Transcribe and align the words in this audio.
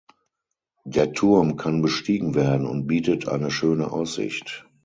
Der 0.83 1.13
Turm 1.13 1.57
kann 1.57 1.83
bestiegen 1.83 2.33
werden 2.33 2.65
und 2.65 2.87
bietet 2.87 3.27
eine 3.27 3.51
schöne 3.51 3.91
Aussicht. 3.91 4.65